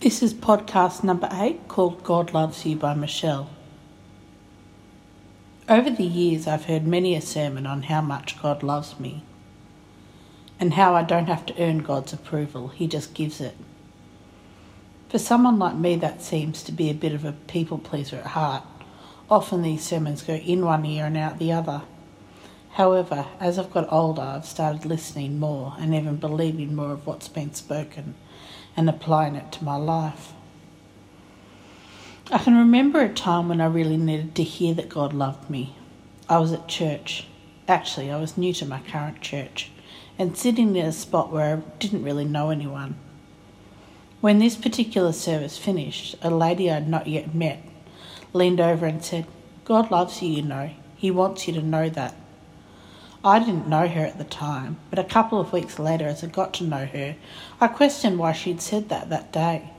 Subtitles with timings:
[0.00, 3.50] This is podcast number eight called God Loves You by Michelle.
[5.68, 9.22] Over the years, I've heard many a sermon on how much God loves me
[10.58, 13.54] and how I don't have to earn God's approval, He just gives it.
[15.10, 18.28] For someone like me, that seems to be a bit of a people pleaser at
[18.28, 18.64] heart.
[19.28, 21.82] Often these sermons go in one ear and out the other.
[22.70, 27.28] However, as I've got older, I've started listening more and even believing more of what's
[27.28, 28.14] been spoken
[28.76, 30.32] and applying it to my life.
[32.30, 35.76] I can remember a time when I really needed to hear that God loved me.
[36.28, 37.26] I was at church.
[37.66, 39.70] Actually, I was new to my current church
[40.18, 42.96] and sitting in a spot where I didn't really know anyone.
[44.20, 47.62] When this particular service finished, a lady I'd not yet met
[48.32, 49.26] leaned over and said,
[49.64, 50.70] God loves you, you know.
[50.96, 52.14] He wants you to know that.
[53.22, 56.28] I didn't know her at the time, but a couple of weeks later, as I
[56.28, 57.16] got to know her,
[57.60, 59.70] I questioned why she'd said that that day.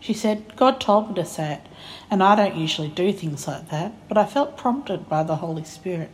[0.00, 1.60] She said, God told me to say it,
[2.10, 5.64] and I don't usually do things like that, but I felt prompted by the Holy
[5.64, 6.10] Spirit.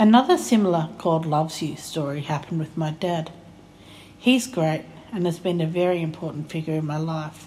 [0.00, 3.30] Another similar God Loves You story happened with my dad.
[4.16, 7.46] He's great and has been a very important figure in my life.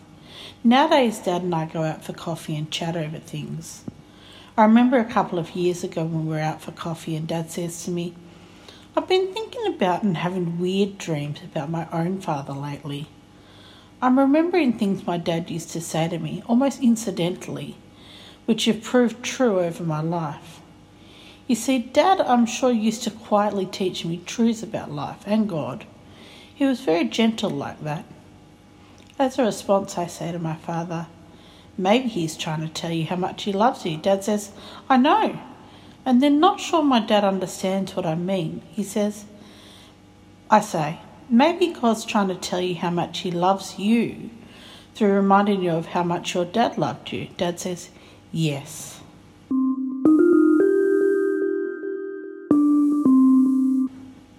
[0.63, 3.83] Nowadays, Dad and I go out for coffee and chat over things.
[4.57, 7.49] I remember a couple of years ago when we were out for coffee, and Dad
[7.49, 8.13] says to me,
[8.95, 13.07] I've been thinking about and having weird dreams about my own father lately.
[14.01, 17.77] I'm remembering things my dad used to say to me, almost incidentally,
[18.45, 20.59] which have proved true over my life.
[21.47, 25.85] You see, Dad, I'm sure, used to quietly teach me truths about life and God.
[26.53, 28.05] He was very gentle like that.
[29.21, 31.05] As a response, I say to my father,
[31.77, 33.97] Maybe he's trying to tell you how much he loves you.
[33.97, 34.49] Dad says,
[34.89, 35.39] I know.
[36.03, 39.25] And then, not sure my dad understands what I mean, he says,
[40.49, 44.31] I say, Maybe God's trying to tell you how much he loves you
[44.95, 47.27] through reminding you of how much your dad loved you.
[47.37, 47.91] Dad says,
[48.31, 49.00] Yes.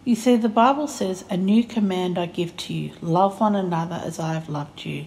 [0.05, 4.03] You see, the Bible says, A new command I give to you love one another
[4.05, 5.07] as I have loved you.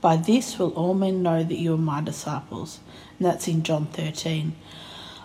[0.00, 2.80] By this will all men know that you are my disciples.
[3.18, 4.56] And that's in John 13.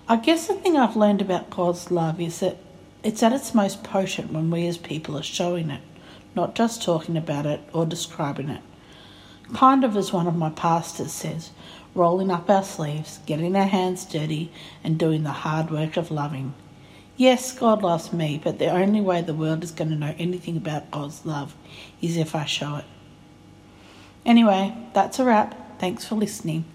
[0.09, 2.57] I guess the thing I've learned about God's love is that
[3.03, 5.81] it's at its most potent when we as people are showing it,
[6.35, 8.61] not just talking about it or describing it.
[9.53, 11.51] Kind of as one of my pastors says,
[11.93, 14.51] rolling up our sleeves, getting our hands dirty,
[14.83, 16.53] and doing the hard work of loving.
[17.17, 20.57] Yes, God loves me, but the only way the world is going to know anything
[20.57, 21.55] about God's love
[22.01, 22.85] is if I show it.
[24.25, 25.79] Anyway, that's a wrap.
[25.79, 26.65] Thanks for listening.